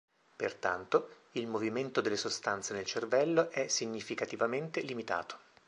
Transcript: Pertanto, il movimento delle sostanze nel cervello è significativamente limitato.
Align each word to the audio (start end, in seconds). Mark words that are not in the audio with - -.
Pertanto, 0.35 1.17
il 1.33 1.45
movimento 1.45 2.01
delle 2.01 2.17
sostanze 2.17 2.73
nel 2.73 2.87
cervello 2.87 3.51
è 3.51 3.67
significativamente 3.67 4.81
limitato. 4.81 5.37